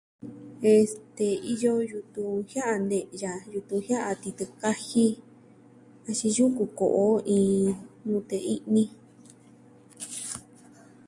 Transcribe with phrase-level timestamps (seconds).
[0.79, 5.05] Este, iyo yutun jia'a ne'ya, yutun jia'a titɨ kaji,
[6.07, 7.69] axin yuku ko'o iin
[8.07, 8.83] nute i'ni.